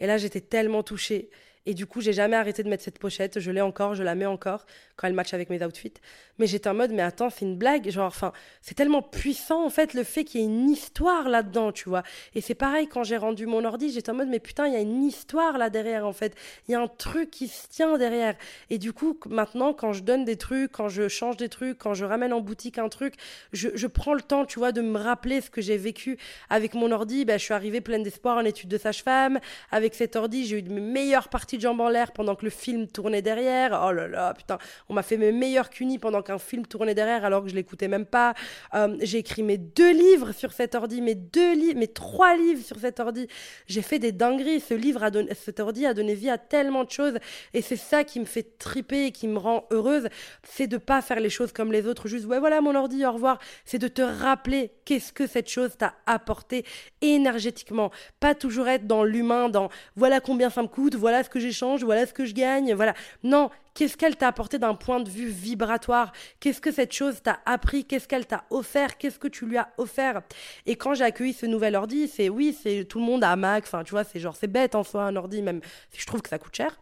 [0.00, 1.30] Et là, j'étais tellement touchée.
[1.66, 3.40] Et du coup, j'ai jamais arrêté de mettre cette pochette.
[3.40, 5.94] Je l'ai encore, je la mets encore quand elle match avec mes outfits.
[6.38, 7.88] Mais j'étais en mode, mais attends, c'est une blague.
[7.90, 11.72] Genre, enfin, c'est tellement puissant, en fait, le fait qu'il y ait une histoire là-dedans,
[11.72, 12.02] tu vois.
[12.34, 14.76] Et c'est pareil, quand j'ai rendu mon ordi, j'étais en mode, mais putain, il y
[14.76, 16.34] a une histoire là derrière, en fait.
[16.68, 18.34] Il y a un truc qui se tient derrière.
[18.70, 21.94] Et du coup, maintenant, quand je donne des trucs, quand je change des trucs, quand
[21.94, 23.14] je ramène en boutique un truc,
[23.52, 26.18] je, je prends le temps, tu vois, de me rappeler ce que j'ai vécu
[26.50, 27.24] avec mon ordi.
[27.24, 29.38] Ben, je suis arrivée pleine d'espoir en études de sage-femme.
[29.70, 32.50] Avec cet ordi, j'ai eu mes meilleures parties de jambes en l'air pendant que le
[32.50, 33.84] film tournait derrière.
[33.86, 37.24] Oh là là, putain, on m'a fait mes meilleurs cunis pendant qu'un film tournait derrière
[37.24, 38.34] alors que je l'écoutais même pas.
[38.74, 42.64] Euh, j'ai écrit mes deux livres sur cet ordi, mes deux livres, mes trois livres
[42.64, 43.28] sur cet ordi.
[43.66, 44.60] J'ai fait des dingueries.
[44.60, 47.18] Ce livre a donné, cet ordi a donné vie à tellement de choses
[47.52, 50.08] et c'est ça qui me fait triper et qui me rend heureuse,
[50.42, 53.12] c'est de pas faire les choses comme les autres, juste ouais voilà mon ordi, au
[53.12, 53.38] revoir.
[53.64, 56.64] C'est de te rappeler qu'est-ce que cette chose t'a apporté
[57.00, 61.40] énergétiquement, pas toujours être dans l'humain, dans voilà combien ça me coûte, voilà ce que
[61.40, 62.94] j'échange, voilà ce que je gagne, voilà.
[63.22, 66.12] Non, qu'est-ce qu'elle t'a apporté d'un point de vue vibratoire?
[66.40, 67.84] Qu'est-ce que cette chose t'a appris?
[67.84, 68.96] Qu'est-ce qu'elle t'a offert?
[68.96, 70.22] Qu'est-ce que tu lui as offert?
[70.66, 73.64] Et quand j'ai accueilli ce nouvel ordi, c'est oui, c'est tout le monde a Mac,
[73.64, 75.60] enfin tu vois, c'est genre c'est bête en soi un ordi, même
[75.90, 76.80] si je trouve que ça coûte cher.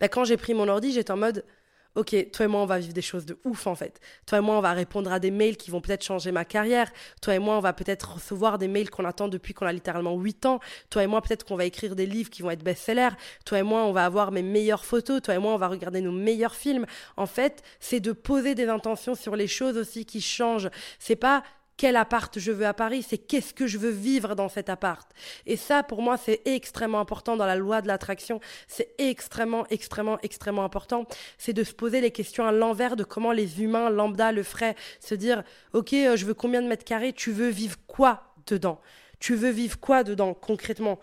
[0.00, 1.44] Bah, quand j'ai pris mon ordi, j'étais en mode
[1.96, 4.00] Ok, toi et moi, on va vivre des choses de ouf en fait.
[4.26, 6.92] Toi et moi, on va répondre à des mails qui vont peut-être changer ma carrière.
[7.22, 10.14] Toi et moi, on va peut-être recevoir des mails qu'on attend depuis qu'on a littéralement
[10.14, 10.60] 8 ans.
[10.90, 13.16] Toi et moi, peut-être qu'on va écrire des livres qui vont être best-sellers.
[13.46, 15.22] Toi et moi, on va avoir mes meilleures photos.
[15.22, 16.84] Toi et moi, on va regarder nos meilleurs films.
[17.16, 20.68] En fait, c'est de poser des intentions sur les choses aussi qui changent.
[20.98, 21.44] C'est pas
[21.76, 25.08] quel appart je veux à Paris, c'est qu'est-ce que je veux vivre dans cet appart.
[25.44, 28.40] Et ça, pour moi, c'est extrêmement important dans la loi de l'attraction.
[28.66, 31.06] C'est extrêmement, extrêmement, extrêmement important.
[31.38, 34.74] C'est de se poser les questions à l'envers de comment les humains lambda le feraient.
[35.00, 35.42] Se dire,
[35.74, 38.80] ok, euh, je veux combien de mètres carrés, tu veux vivre quoi dedans?
[39.20, 40.98] Tu veux vivre quoi dedans, concrètement?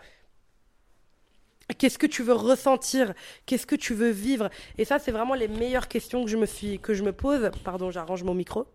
[1.78, 3.14] Qu'est-ce que tu veux ressentir?
[3.46, 4.50] Qu'est-ce que tu veux vivre?
[4.78, 7.52] Et ça, c'est vraiment les meilleures questions que je me suis, que je me pose.
[7.64, 8.68] Pardon, j'arrange mon micro.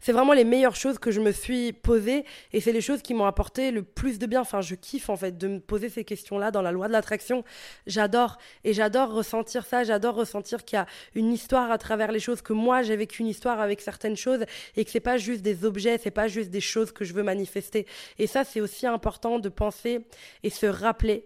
[0.00, 3.14] C'est vraiment les meilleures choses que je me suis posées et c'est les choses qui
[3.14, 4.40] m'ont apporté le plus de bien.
[4.40, 7.44] Enfin, je kiffe en fait de me poser ces questions-là dans la loi de l'attraction.
[7.86, 9.84] J'adore et j'adore ressentir ça.
[9.84, 13.22] J'adore ressentir qu'il y a une histoire à travers les choses, que moi j'ai vécu
[13.22, 14.44] une histoire avec certaines choses
[14.76, 17.22] et que c'est pas juste des objets, c'est pas juste des choses que je veux
[17.22, 17.86] manifester.
[18.18, 20.06] Et ça, c'est aussi important de penser
[20.42, 21.24] et se rappeler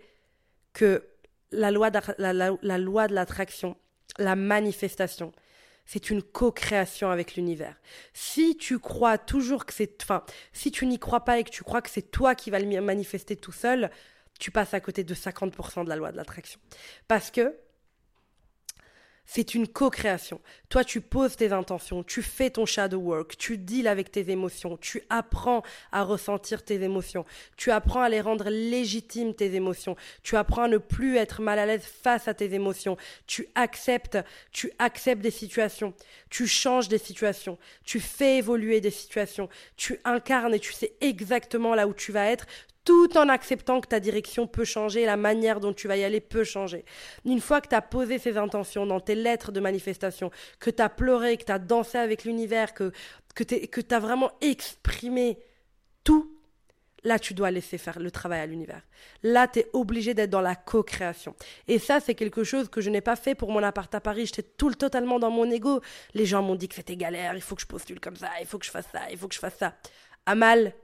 [0.72, 1.04] que
[1.52, 3.76] la loi de, la loi de l'attraction,
[4.18, 5.32] la manifestation,
[5.92, 7.74] c'est une co-création avec l'univers.
[8.14, 10.22] Si tu crois toujours que c'est, enfin,
[10.52, 12.80] si tu n'y crois pas et que tu crois que c'est toi qui vas le
[12.80, 13.90] manifester tout seul,
[14.38, 16.60] tu passes à côté de 50% de la loi de l'attraction.
[17.08, 17.56] Parce que
[19.32, 20.40] c'est une co-création.
[20.70, 24.76] Toi, tu poses tes intentions, tu fais ton shadow work, tu deals avec tes émotions,
[24.76, 25.62] tu apprends
[25.92, 27.24] à ressentir tes émotions,
[27.56, 31.60] tu apprends à les rendre légitimes tes émotions, tu apprends à ne plus être mal
[31.60, 32.96] à l'aise face à tes émotions,
[33.28, 34.18] tu acceptes,
[34.50, 35.94] tu acceptes des situations,
[36.28, 41.76] tu changes des situations, tu fais évoluer des situations, tu incarnes et tu sais exactement
[41.76, 42.46] là où tu vas être,
[42.84, 46.20] tout en acceptant que ta direction peut changer, la manière dont tu vas y aller
[46.20, 46.84] peut changer.
[47.24, 50.82] Une fois que tu as posé ces intentions dans tes lettres de manifestation, que tu
[50.82, 52.92] as pleuré, que tu as dansé avec l'univers, que,
[53.34, 55.38] que tu as vraiment exprimé
[56.04, 56.40] tout,
[57.04, 58.82] là tu dois laisser faire le travail à l'univers.
[59.22, 61.34] Là tu es obligé d'être dans la co-création.
[61.68, 64.26] Et ça c'est quelque chose que je n'ai pas fait pour mon appart à Paris,
[64.26, 65.80] j'étais tout le totalement dans mon ego.
[66.14, 68.46] Les gens m'ont dit que c'était galère, il faut que je postule comme ça, il
[68.46, 69.74] faut que je fasse ça, il faut que je fasse ça.
[70.26, 70.74] Amal,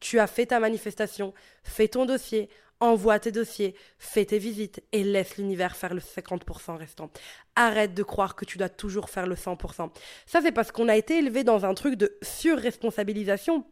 [0.00, 2.48] tu as fait ta manifestation, fais ton dossier,
[2.80, 7.10] envoie tes dossiers, fais tes visites et laisse l'univers faire le 50% restant.
[7.54, 9.90] Arrête de croire que tu dois toujours faire le 100%.
[10.26, 13.64] Ça, c'est parce qu'on a été élevé dans un truc de surresponsabilisation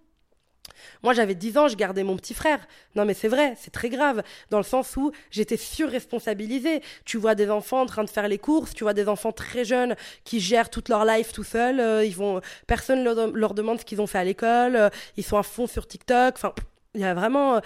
[1.02, 2.66] moi, j'avais 10 ans, je gardais mon petit frère.
[2.94, 6.82] Non, mais c'est vrai, c'est très grave, dans le sens où j'étais surresponsabilisée.
[7.04, 9.64] Tu vois des enfants en train de faire les courses, tu vois des enfants très
[9.64, 11.80] jeunes qui gèrent toute leur life tout seuls.
[11.80, 14.76] Euh, ils vont, personne leur, leur demande ce qu'ils ont fait à l'école.
[14.76, 16.38] Euh, ils sont à fond sur TikTok.
[16.94, 17.60] Il y a vraiment euh,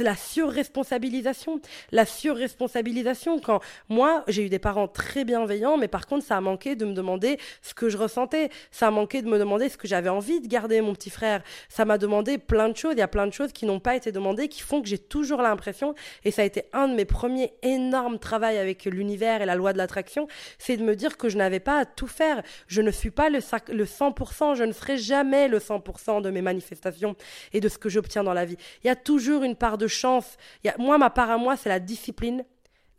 [0.00, 1.60] la surresponsabilisation.
[1.92, 6.40] La surresponsabilisation quand moi, j'ai eu des parents très bienveillants, mais par contre, ça a
[6.40, 8.50] manqué de me demander ce que je ressentais.
[8.70, 11.42] Ça a manqué de me demander ce que j'avais envie de garder mon petit frère.
[11.68, 12.92] Ça m'a demandé plein de choses.
[12.92, 14.98] Il y a plein de choses qui n'ont pas été demandées, qui font que j'ai
[14.98, 19.46] toujours l'impression, et ça a été un de mes premiers énormes travaux avec l'univers et
[19.46, 20.26] la loi de l'attraction,
[20.58, 22.42] c'est de me dire que je n'avais pas à tout faire.
[22.66, 26.42] Je ne suis pas le, le 100%, je ne serai jamais le 100% de mes
[26.42, 27.16] manifestations
[27.52, 28.56] et de ce que j'obtiens dans la vie.
[28.82, 30.36] Il y a toujours une part de chance.
[30.78, 32.44] moi, ma part à moi, c'est la discipline,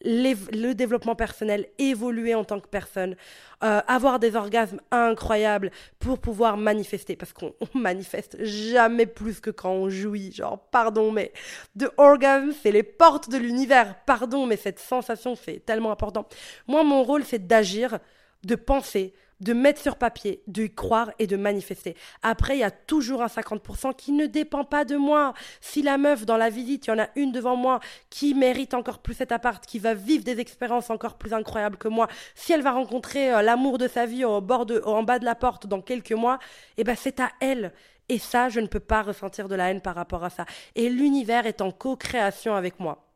[0.03, 3.15] le développement personnel, évoluer en tant que personne,
[3.63, 7.15] euh, avoir des orgasmes incroyables pour pouvoir manifester.
[7.15, 10.31] Parce qu'on manifeste jamais plus que quand on jouit.
[10.31, 11.31] Genre, pardon, mais
[11.75, 13.95] de orgasme, c'est les portes de l'univers.
[14.05, 16.27] Pardon, mais cette sensation, c'est tellement important.
[16.67, 17.99] Moi, mon rôle, c'est d'agir,
[18.43, 21.95] de penser, de mettre sur papier, de croire et de manifester.
[22.21, 25.33] Après, il y a toujours un 50% qui ne dépend pas de moi.
[25.61, 28.73] Si la meuf dans la visite, il y en a une devant moi qui mérite
[28.73, 32.53] encore plus cet appart, qui va vivre des expériences encore plus incroyables que moi, si
[32.53, 35.35] elle va rencontrer euh, l'amour de sa vie au bord de, en bas de la
[35.35, 36.39] porte dans quelques mois,
[36.77, 37.73] eh ben c'est à elle.
[38.09, 40.45] Et ça, je ne peux pas ressentir de la haine par rapport à ça.
[40.75, 43.12] Et l'univers est en co-création avec moi.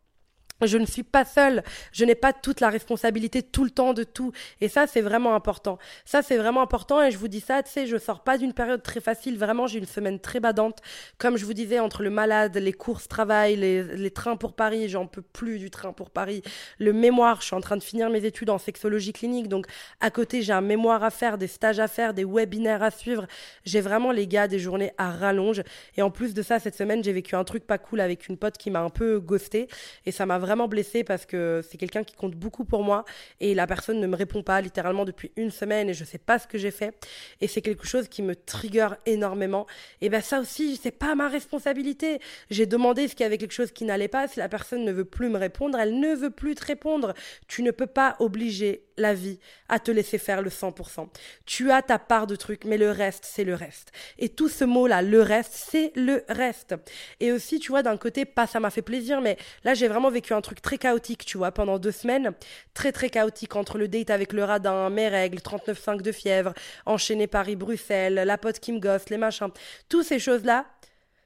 [0.65, 4.03] Je ne suis pas seule, je n'ai pas toute la responsabilité tout le temps de
[4.03, 4.31] tout.
[4.59, 5.77] Et ça, c'est vraiment important.
[6.03, 7.03] Ça, c'est vraiment important.
[7.03, 9.37] Et je vous dis ça, tu sais, je sors pas d'une période très facile.
[9.37, 10.79] Vraiment, j'ai une semaine très badante.
[11.19, 15.05] Comme je vous disais, entre le malade, les courses, travail, les, trains pour Paris, j'en
[15.05, 16.41] peux plus du train pour Paris.
[16.79, 19.49] Le mémoire, je suis en train de finir mes études en sexologie clinique.
[19.49, 19.67] Donc,
[19.99, 23.27] à côté, j'ai un mémoire à faire, des stages à faire, des webinaires à suivre.
[23.63, 25.61] J'ai vraiment, les gars, des journées à rallonge.
[25.97, 28.37] Et en plus de ça, cette semaine, j'ai vécu un truc pas cool avec une
[28.37, 29.67] pote qui m'a un peu ghosté.
[30.05, 33.03] Et ça m'a vraiment blessée parce que c'est quelqu'un qui compte beaucoup pour moi
[33.41, 36.39] et la personne ne me répond pas littéralement depuis une semaine et je sais pas
[36.39, 36.95] ce que j'ai fait
[37.41, 39.67] et c'est quelque chose qui me trigger énormément.
[39.99, 42.19] Et ben ça aussi, c'est pas ma responsabilité.
[42.49, 44.27] J'ai demandé ce qu'il y avait quelque chose qui n'allait pas.
[44.27, 47.13] Si la personne ne veut plus me répondre, elle ne veut plus te répondre.
[47.47, 51.07] Tu ne peux pas obliger la vie à te laisser faire le 100%.
[51.45, 53.91] Tu as ta part de trucs, mais le reste, c'est le reste.
[54.17, 56.75] Et tout ce mot-là, le reste, c'est le reste.
[57.19, 60.09] Et aussi, tu vois, d'un côté, pas ça m'a fait plaisir, mais là, j'ai vraiment
[60.09, 62.33] vécu un truc très chaotique, tu vois, pendant deux semaines.
[62.73, 66.53] Très, très chaotique entre le date avec le radin, mes règles, 39,5 de fièvre,
[66.85, 69.49] enchaîné Paris-Bruxelles, la pote qui me gosse, les machins.
[69.89, 70.65] Toutes ces choses-là,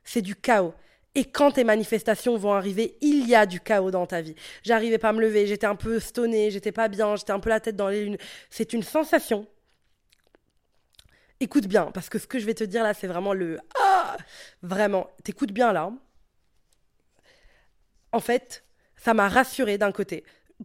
[0.04, 0.74] c'est du chaos.
[1.13, 4.36] Et quand tes manifestations vont arriver, il y a du chaos dans ta vie.
[4.63, 7.50] J'arrivais pas à me lever, j'étais un peu stonée, j'étais pas bien, j'étais un peu
[7.50, 8.17] la tête dans les lunes.
[8.50, 9.45] C'est une sensation.
[11.41, 14.15] Écoute bien, parce que ce que je vais te dire là, c'est vraiment le ah
[14.62, 15.91] Vraiment, t'écoutes bien là.
[18.13, 18.63] En fait,
[19.04, 20.24] ça m'a rassurée d'un côté.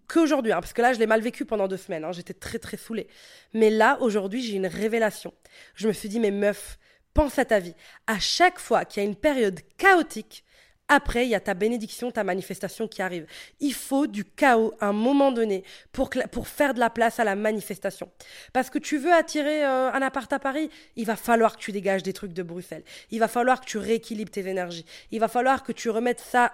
[0.08, 2.58] Qu'aujourd'hui, hein, parce que là, je l'ai mal vécu pendant deux semaines, hein, j'étais très
[2.58, 3.08] très saoulée.
[3.54, 5.32] Mais là, aujourd'hui, j'ai une révélation.
[5.74, 6.78] Je me suis dit, mais meuf,
[7.14, 7.74] pense à ta vie.
[8.06, 10.44] À chaque fois qu'il y a une période chaotique,
[10.88, 13.26] après, il y a ta bénédiction, ta manifestation qui arrive.
[13.58, 17.24] Il faut du chaos à un moment donné pour, pour faire de la place à
[17.24, 18.08] la manifestation.
[18.52, 21.72] Parce que tu veux attirer euh, un appart à Paris, il va falloir que tu
[21.72, 22.84] dégages des trucs de Bruxelles.
[23.10, 24.86] Il va falloir que tu rééquilibres tes énergies.
[25.10, 26.52] Il va falloir que tu remettes ça,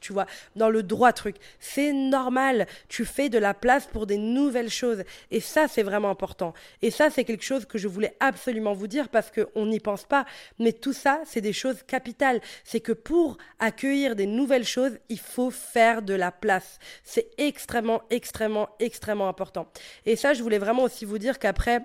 [0.00, 1.36] tu vois, dans le droit truc.
[1.60, 2.66] C'est normal.
[2.88, 5.02] Tu fais de la place pour des nouvelles choses.
[5.30, 6.54] Et ça, c'est vraiment important.
[6.80, 10.04] Et ça, c'est quelque chose que je voulais absolument vous dire parce qu'on n'y pense
[10.04, 10.24] pas.
[10.58, 12.40] Mais tout ça, c'est des choses capitales.
[12.64, 13.25] C'est que pour
[13.58, 16.78] accueillir des nouvelles choses, il faut faire de la place.
[17.02, 19.66] C'est extrêmement, extrêmement, extrêmement important.
[20.04, 21.80] Et ça, je voulais vraiment aussi vous dire qu'après,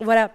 [0.00, 0.30] voilà,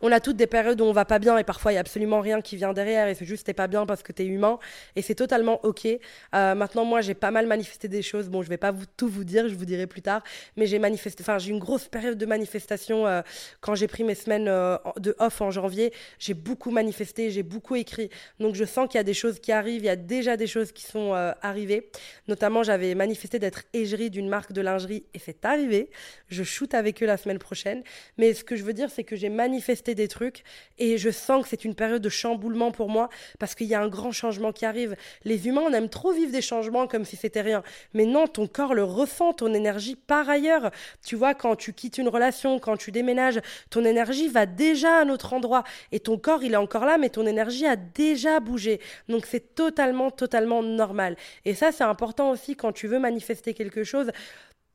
[0.00, 1.80] on a toutes des périodes où on va pas bien et parfois il y a
[1.80, 4.26] absolument rien qui vient derrière et c'est juste t'es pas bien parce que tu es
[4.26, 4.58] humain
[4.96, 5.86] et c'est totalement ok.
[5.86, 8.28] Euh, maintenant moi j'ai pas mal manifesté des choses.
[8.28, 10.22] Bon je vais pas vous, tout vous dire, je vous dirai plus tard,
[10.56, 11.22] mais j'ai manifesté.
[11.22, 13.22] Enfin j'ai une grosse période de manifestation euh,
[13.60, 15.92] quand j'ai pris mes semaines euh, de off en janvier.
[16.18, 18.10] J'ai beaucoup manifesté, j'ai beaucoup écrit.
[18.40, 19.82] Donc je sens qu'il y a des choses qui arrivent.
[19.82, 21.90] Il y a déjà des choses qui sont arrivées.
[22.28, 25.90] Notamment j'avais manifesté d'être égérie d'une marque de lingerie et c'est arrivé.
[26.28, 27.82] Je shoot avec eux la semaine prochaine.
[28.18, 30.44] Mais ce que je veux dire c'est que j'ai manifesté manifester des trucs
[30.78, 33.80] et je sens que c'est une période de chamboulement pour moi parce qu'il y a
[33.80, 34.94] un grand changement qui arrive.
[35.24, 37.62] Les humains, on aime trop vivre des changements comme si c'était rien.
[37.94, 40.70] Mais non, ton corps le ressent, ton énergie par ailleurs.
[41.04, 45.02] Tu vois, quand tu quittes une relation, quand tu déménages, ton énergie va déjà à
[45.02, 48.40] un autre endroit et ton corps, il est encore là, mais ton énergie a déjà
[48.40, 48.80] bougé.
[49.08, 51.16] Donc c'est totalement, totalement normal.
[51.46, 54.10] Et ça, c'est important aussi quand tu veux manifester quelque chose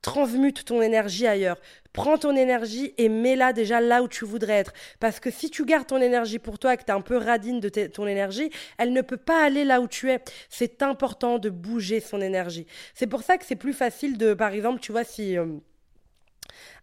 [0.02, 1.58] transmute ton énergie ailleurs.
[1.94, 4.74] Prends ton énergie et mets-la déjà là où tu voudrais être.
[5.00, 7.18] Parce que si tu gardes ton énergie pour toi et que tu es un peu
[7.18, 10.22] radine de ton énergie, elle ne peut pas aller là où tu es.
[10.50, 12.68] C'est important de bouger son énergie.
[12.94, 15.38] C'est pour ça que c'est plus facile de, par exemple, tu vois, si...
[15.38, 15.46] Euh,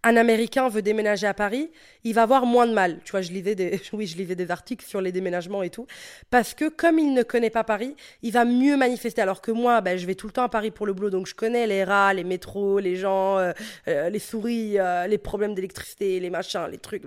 [0.03, 1.71] un Américain veut déménager à Paris,
[2.05, 3.01] il va avoir moins de mal.
[3.05, 5.87] Tu vois, je lisais des, oui, je lisais des articles sur les déménagements et tout,
[6.31, 9.23] parce que comme il ne connaît pas Paris, il va mieux manifester.
[9.23, 11.27] Alors que moi, ben, je vais tout le temps à Paris pour le boulot, donc
[11.27, 13.53] je connais les rats, les métros, les gens, euh,
[13.89, 17.03] euh, les souris, euh, les problèmes d'électricité, les machins, les trucs.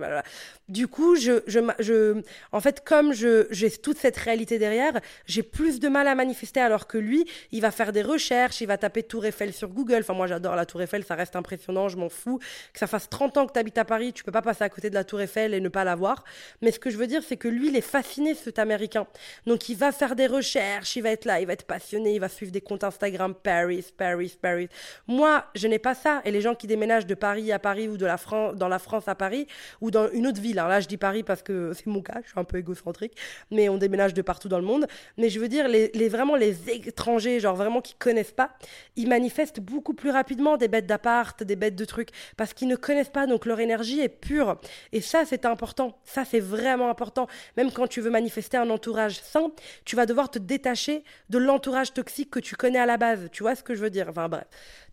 [0.67, 2.21] Du coup, je, je, je,
[2.51, 6.87] en fait, comme j'ai toute cette réalité derrière, j'ai plus de mal à manifester, alors
[6.87, 9.99] que lui, il va faire des recherches, il va taper Tour Eiffel sur Google.
[10.01, 12.39] Enfin, moi, j'adore la Tour Eiffel, ça reste impressionnant, je m'en fous.
[12.79, 14.89] Ça fasse 30 ans que tu habites à Paris, tu peux pas passer à côté
[14.89, 16.23] de la Tour Eiffel et ne pas la voir.
[16.61, 19.05] Mais ce que je veux dire, c'est que lui, il est fasciné, cet Américain.
[19.45, 22.21] Donc, il va faire des recherches, il va être là, il va être passionné, il
[22.21, 24.69] va suivre des comptes Instagram Paris, Paris, Paris.
[25.07, 26.21] Moi, je n'ai pas ça.
[26.23, 28.79] Et les gens qui déménagent de Paris à Paris ou de la France, dans la
[28.79, 29.45] France à Paris
[29.81, 32.21] ou dans une autre ville, alors là, je dis Paris parce que c'est mon cas,
[32.23, 33.17] je suis un peu égocentrique,
[33.51, 34.87] mais on déménage de partout dans le monde.
[35.17, 38.51] Mais je veux dire, les, les vraiment les étrangers, genre vraiment qui connaissent pas,
[38.95, 42.77] ils manifestent beaucoup plus rapidement des bêtes d'appart, des bêtes de trucs, parce qu'ils ne
[42.77, 44.57] connaissent pas donc leur énergie est pure.
[44.93, 45.99] Et ça, c'est important.
[46.05, 47.27] Ça, c'est vraiment important.
[47.57, 49.51] Même quand tu veux manifester un entourage sain,
[49.85, 53.29] tu vas devoir te détacher de l'entourage toxique que tu connais à la base.
[53.31, 54.07] Tu vois ce que je veux dire?
[54.09, 54.45] Enfin bref,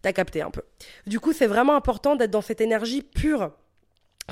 [0.03, 0.63] t'as capté un peu.
[1.07, 3.53] Du coup, c'est vraiment important d'être dans cette énergie pure.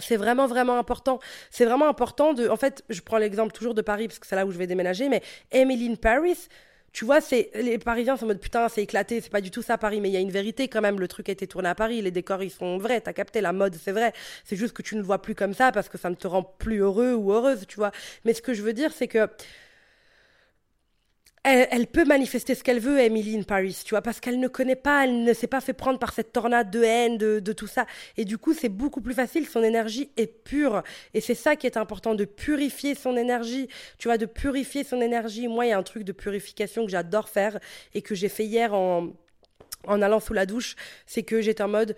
[0.01, 1.21] C'est vraiment, vraiment important.
[1.51, 2.49] C'est vraiment important de.
[2.49, 4.67] En fait, je prends l'exemple toujours de Paris, parce que c'est là où je vais
[4.67, 6.49] déménager, mais Emily in Paris,
[6.95, 9.63] tu vois, c'est les Parisiens sont en mode putain, c'est éclaté, c'est pas du tout
[9.63, 11.01] ça Paris, mais il y a une vérité quand même.
[11.01, 13.53] Le truc a été tourné à Paris, les décors ils sont vrais, t'as capté, la
[13.53, 14.13] mode c'est vrai.
[14.45, 16.29] C'est juste que tu ne le vois plus comme ça parce que ça ne te
[16.29, 17.91] rend plus heureux ou heureuse, tu vois.
[18.25, 19.29] Mais ce que je veux dire, c'est que
[21.45, 24.77] elle, peut manifester ce qu'elle veut, Emily in Paris, tu vois, parce qu'elle ne connaît
[24.77, 27.85] pas, elle ne s'est pas fait prendre par cette tornade de haine, de, tout ça.
[28.17, 30.83] Et du coup, c'est beaucoup plus facile, son énergie est pure.
[31.13, 35.03] Et c'est ça qui est important, de purifier son énergie, tu vois, de purifier son
[35.03, 35.47] énergie.
[35.47, 37.61] Moi, il y a un truc de purification que j'adore faire
[37.93, 39.13] et que j'ai fait hier en,
[39.87, 41.95] allant sous la douche, c'est que j'étais en mode,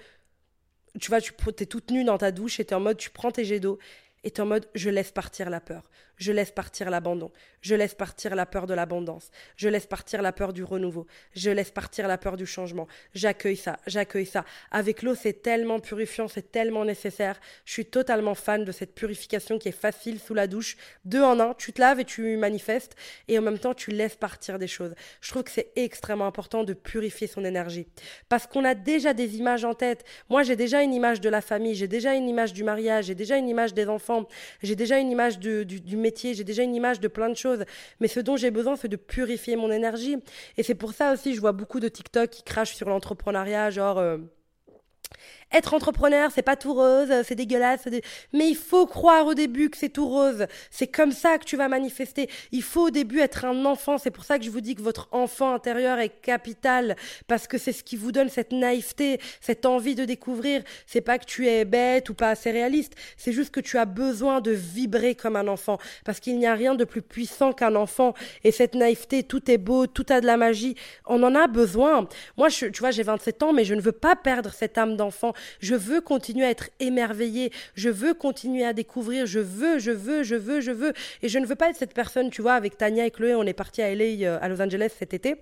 [1.00, 3.30] tu vois, tu es toute nue dans ta douche et tu en mode, tu prends
[3.30, 3.78] tes jets d'eau
[4.24, 7.94] et tu en mode, je laisse partir la peur je laisse partir l'abandon, je laisse
[7.94, 12.09] partir la peur de l'abondance, je laisse partir la peur du renouveau, je laisse partir
[12.09, 12.87] la peur du changement.
[13.14, 14.44] J'accueille ça, j'accueille ça.
[14.70, 17.40] Avec l'eau, c'est tellement purifiant, c'est tellement nécessaire.
[17.64, 20.76] Je suis totalement fan de cette purification qui est facile sous la douche.
[21.05, 22.96] Deux en un, tu te laves et tu manifestes,
[23.29, 24.94] et en même temps, tu laisses partir des choses.
[25.20, 27.87] Je trouve que c'est extrêmement important de purifier son énergie.
[28.29, 30.05] Parce qu'on a déjà des images en tête.
[30.29, 33.14] Moi, j'ai déjà une image de la famille, j'ai déjà une image du mariage, j'ai
[33.14, 34.26] déjà une image des enfants,
[34.62, 37.64] j'ai déjà une image du, du, j'ai déjà une image de plein de choses.
[38.01, 40.16] Mais ce dont j'ai besoin, c'est de purifier mon énergie.
[40.57, 43.99] Et c'est pour ça aussi, je vois beaucoup de TikTok qui crachent sur l'entrepreneuriat, genre.
[43.99, 44.19] Euh,
[45.52, 47.88] être entrepreneur, c'est pas tout rose, c'est dégueulasse.
[48.32, 50.46] Mais il faut croire au début que c'est tout rose.
[50.70, 52.28] C'est comme ça que tu vas manifester.
[52.52, 53.96] Il faut au début être un enfant.
[53.96, 56.96] C'est pour ça que je vous dis que votre enfant intérieur est capital
[57.28, 60.62] parce que c'est ce qui vous donne cette naïveté, cette envie de découvrir.
[60.87, 62.94] C'est pas que tu es bête ou pas assez réaliste.
[63.16, 66.54] C'est juste que tu as besoin de vibrer comme un enfant parce qu'il n'y a
[66.54, 68.14] rien de plus puissant qu'un enfant.
[68.42, 70.74] Et cette naïveté, tout est beau, tout a de la magie.
[71.06, 72.09] On en a besoin.
[72.37, 74.96] Moi, je, tu vois, j'ai 27 ans, mais je ne veux pas perdre cette âme
[74.96, 75.32] d'enfant.
[75.61, 77.53] Je veux continuer à être émerveillée.
[77.75, 79.27] Je veux continuer à découvrir.
[79.27, 80.92] Je veux, je veux, je veux, je veux.
[81.22, 83.44] Et je ne veux pas être cette personne, tu vois, avec Tania et Chloé, on
[83.44, 85.37] est parti à LA, euh, à Los Angeles cet été.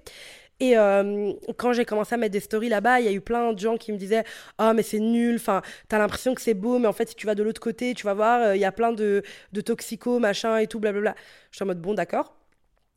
[0.61, 3.53] Et euh, quand j'ai commencé à mettre des stories là-bas, il y a eu plein
[3.53, 4.25] de gens qui me disaient
[4.59, 7.27] Ah, mais c'est nul, enfin, t'as l'impression que c'est beau, mais en fait, si tu
[7.27, 10.59] vas de l'autre côté, tu vas voir, euh, il y a plein de, de machin
[10.59, 11.15] et tout, blablabla.
[11.51, 12.37] Je suis en mode Bon, d'accord.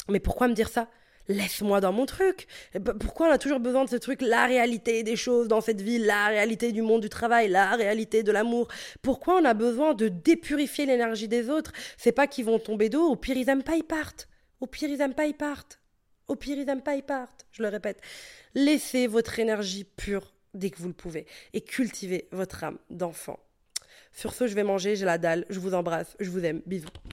[0.10, 0.88] Mais pourquoi me dire ça?
[1.28, 2.48] Laisse-moi dans mon truc.
[3.00, 6.00] Pourquoi on a toujours besoin de ce truc, la réalité des choses dans cette vie,
[6.00, 8.68] la réalité du monde du travail, la réalité de l'amour?
[9.02, 11.72] Pourquoi on a besoin de dépurifier l'énergie des autres?
[11.98, 14.28] C'est pas qu'ils vont tomber d'eau, au pire ils aiment pas, ils partent.
[14.60, 15.80] Au pire ils aiment pas, ils partent.
[16.28, 17.46] Au pire ils n'aiment pas, ils partent.
[17.52, 18.02] Je le répète.
[18.56, 23.40] Laissez votre énergie pure dès que vous le pouvez et cultivez votre âme d'enfant.
[24.14, 26.88] Sur ce, je vais manger, j'ai la dalle, je vous embrasse, je vous aime, bisous.